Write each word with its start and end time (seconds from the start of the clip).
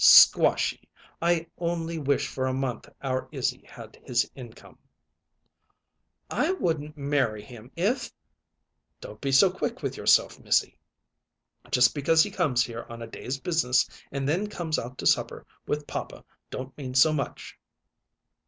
Squashy! 0.03 0.89
I 1.21 1.45
only 1.59 1.99
wish 1.99 2.25
for 2.27 2.47
a 2.47 2.55
month 2.55 2.89
our 3.03 3.29
Izzy 3.31 3.63
had 3.67 4.01
his 4.03 4.27
income." 4.33 4.79
"I 6.27 6.53
wouldn't 6.53 6.97
marry 6.97 7.43
him 7.43 7.71
if" 7.75 8.11
"Don't 8.99 9.21
be 9.21 9.31
so 9.31 9.51
quick 9.51 9.83
with 9.83 9.95
yourself, 9.97 10.39
missy. 10.39 10.79
Just 11.69 11.93
because 11.93 12.23
he 12.23 12.31
comes 12.31 12.65
here 12.65 12.87
on 12.89 13.03
a 13.03 13.07
day's 13.07 13.39
business 13.39 13.87
and 14.11 14.27
then 14.27 14.47
comes 14.47 14.79
out 14.79 14.97
to 14.97 15.05
supper 15.05 15.45
with 15.67 15.85
papa 15.85 16.25
don't 16.49 16.75
mean 16.79 16.95
so 16.95 17.13
much." 17.13 17.59